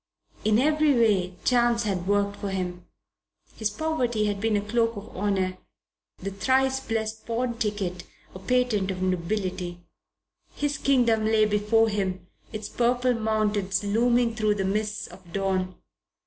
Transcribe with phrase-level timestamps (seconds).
[0.43, 2.87] In every way Chance had worked for him.
[3.55, 5.59] His poverty had been a cloak of honour;
[6.17, 9.77] the thrice blessed pawn ticket a patent of nobility.
[10.55, 15.75] His kingdom lay before him, its purple mountains looming through the mists of dawn.